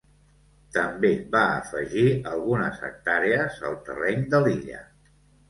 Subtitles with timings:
[0.77, 4.83] També va afegir algunes hectàrees al terreny de l'illa.